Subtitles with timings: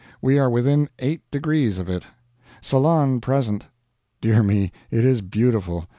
[0.19, 2.01] We are within eight degrees of it.
[2.59, 3.67] Ceylon present.
[4.19, 5.85] Dear me, it is beautiful!